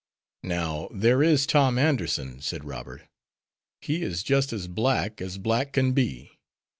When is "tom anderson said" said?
1.45-2.65